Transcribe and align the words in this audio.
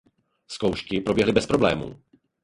Zkoušky 0.47 1.01
proběhly 1.01 1.33
bez 1.33 1.45
problémů. 1.47 2.01